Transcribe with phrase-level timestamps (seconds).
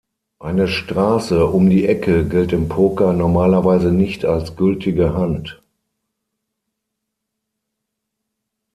[0.39, 5.61] Eine Straße „um die Ecke“ gilt im Poker normalerweise nicht als gültige Hand.